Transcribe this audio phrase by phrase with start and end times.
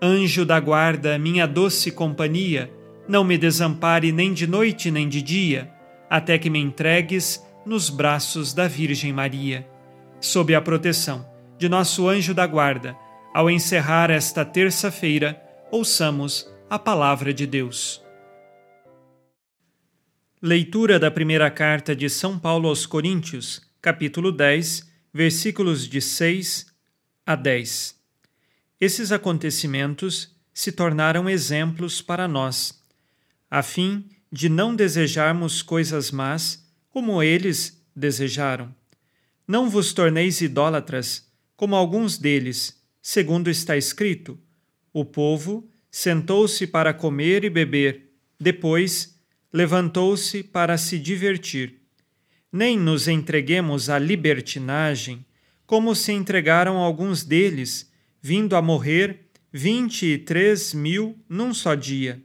[0.00, 2.72] Anjo da guarda, minha doce companhia,
[3.08, 5.72] não me desampare nem de noite nem de dia,
[6.08, 9.68] até que me entregues nos braços da Virgem Maria.
[10.20, 12.96] Sob a proteção de nosso anjo da guarda,
[13.34, 18.00] ao encerrar esta terça-feira, ouçamos a palavra de Deus.
[20.40, 26.66] Leitura da primeira carta de São Paulo aos Coríntios, capítulo 10, versículos de 6
[27.26, 27.97] a 10.
[28.80, 32.80] Esses acontecimentos se tornaram exemplos para nós,
[33.50, 38.72] a fim de não desejarmos coisas más como eles desejaram.
[39.46, 44.38] Não vos torneis idólatras, como alguns deles, segundo está escrito:
[44.92, 49.18] O povo sentou-se para comer e beber, depois
[49.52, 51.80] levantou-se para se divertir.
[52.52, 55.24] Nem nos entreguemos à libertinagem,
[55.66, 57.87] como se entregaram alguns deles
[58.20, 62.22] vindo a morrer vinte e três mil num só dia.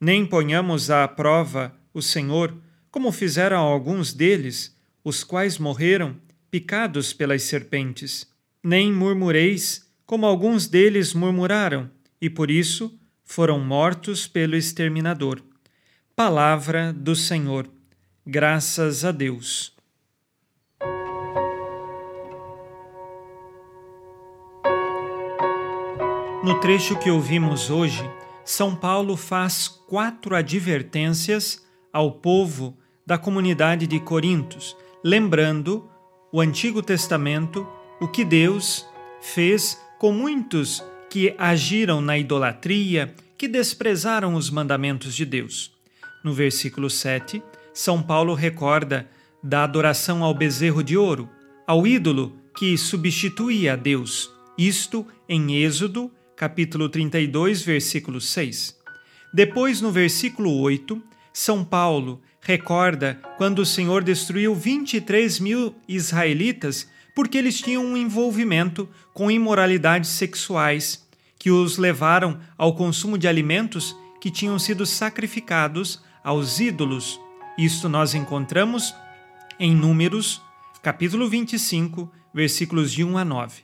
[0.00, 2.56] Nem ponhamos à prova o Senhor,
[2.90, 6.16] como fizeram alguns deles, os quais morreram
[6.50, 8.26] picados pelas serpentes.
[8.62, 11.90] Nem murmureis, como alguns deles murmuraram,
[12.20, 15.42] e por isso foram mortos pelo exterminador.
[16.14, 17.68] Palavra do Senhor.
[18.26, 19.75] Graças a Deus.
[26.46, 28.08] No trecho que ouvimos hoje,
[28.44, 35.90] São Paulo faz quatro advertências ao povo da comunidade de Corintos, lembrando
[36.30, 37.66] o Antigo Testamento,
[38.00, 38.86] o que Deus
[39.20, 45.72] fez com muitos que agiram na idolatria, que desprezaram os mandamentos de Deus.
[46.22, 47.42] No versículo 7,
[47.74, 49.10] São Paulo recorda
[49.42, 51.28] da adoração ao bezerro de ouro,
[51.66, 58.76] ao ídolo que substituía a Deus, isto em Êxodo capítulo 32, versículo 6.
[59.32, 61.02] Depois, no versículo 8,
[61.32, 68.86] São Paulo recorda quando o Senhor destruiu 23 mil israelitas porque eles tinham um envolvimento
[69.14, 71.08] com imoralidades sexuais
[71.38, 77.18] que os levaram ao consumo de alimentos que tinham sido sacrificados aos ídolos.
[77.56, 78.94] Isto nós encontramos
[79.58, 80.42] em Números,
[80.82, 83.62] capítulo 25, versículos de 1 a 9.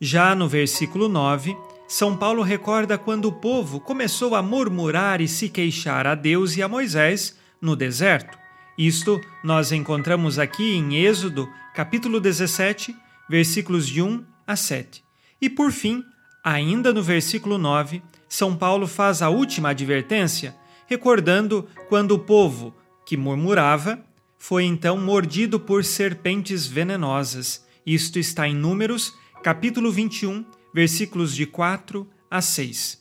[0.00, 1.56] Já no versículo 9,
[1.90, 6.62] são Paulo recorda quando o povo começou a murmurar e se queixar a Deus e
[6.62, 8.38] a Moisés no deserto.
[8.78, 12.94] Isto nós encontramos aqui em Êxodo, capítulo 17,
[13.28, 15.02] versículos de 1 a 7.
[15.42, 16.04] E por fim,
[16.44, 20.54] ainda no versículo 9, São Paulo faz a última advertência,
[20.86, 22.72] recordando quando o povo
[23.04, 23.98] que murmurava
[24.38, 27.66] foi então mordido por serpentes venenosas.
[27.84, 29.12] Isto está em Números,
[29.42, 30.44] capítulo 21,
[30.74, 33.00] versículos de 4 a 6.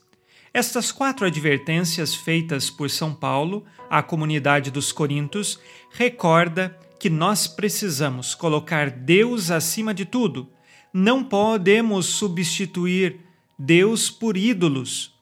[0.54, 5.60] Estas quatro advertências feitas por São Paulo à comunidade dos Coríntios
[5.92, 10.50] recorda que nós precisamos colocar Deus acima de tudo.
[10.94, 13.20] Não podemos substituir
[13.58, 15.14] Deus por ídolos,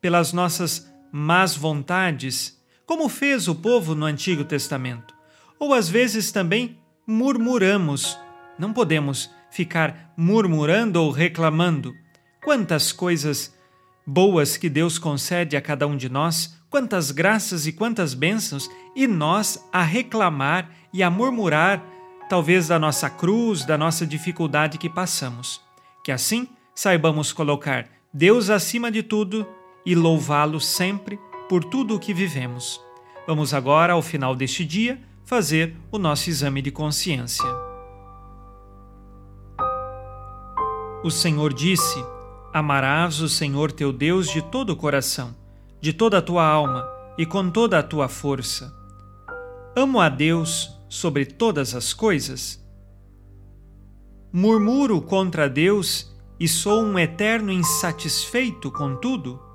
[0.00, 5.14] pelas nossas más vontades, como fez o povo no Antigo Testamento.
[5.58, 8.18] Ou às vezes também murmuramos.
[8.58, 11.94] Não podemos ficar murmurando ou reclamando.
[12.44, 13.56] Quantas coisas
[14.06, 19.06] boas que Deus concede a cada um de nós, quantas graças e quantas bênçãos, e
[19.06, 21.82] nós a reclamar e a murmurar,
[22.28, 25.60] talvez da nossa cruz, da nossa dificuldade que passamos.
[26.04, 29.46] Que assim saibamos colocar Deus acima de tudo
[29.86, 31.18] e louvá-lo sempre
[31.48, 32.78] por tudo o que vivemos.
[33.26, 37.75] Vamos agora, ao final deste dia, fazer o nosso exame de consciência.
[41.04, 42.04] O Senhor disse:
[42.52, 45.34] Amarás o Senhor teu Deus de todo o coração,
[45.80, 46.88] de toda a tua alma
[47.18, 48.74] e com toda a tua força.
[49.76, 52.64] Amo a Deus sobre todas as coisas?
[54.32, 59.45] Murmuro contra Deus e sou um eterno insatisfeito com tudo?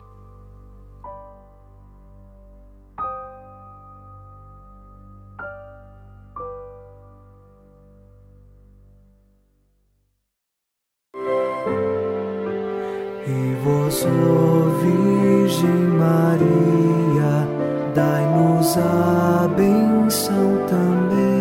[14.09, 17.47] Virgem Maria,
[17.93, 21.31] dai-nos a benção também.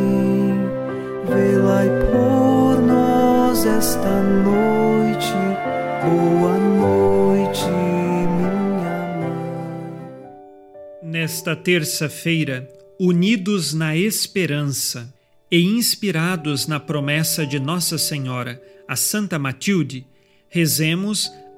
[2.11, 5.33] Por nós esta noite.
[6.05, 9.33] Boa noite, minha mãe.
[11.03, 12.69] Nesta terça-feira,
[12.99, 15.13] unidos na esperança
[15.51, 20.07] e inspirados na promessa de Nossa Senhora, a Santa Matilde,
[20.49, 21.33] rezemos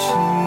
[0.00, 0.39] watching